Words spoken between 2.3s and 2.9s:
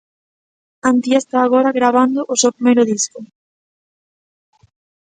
o seu primeiro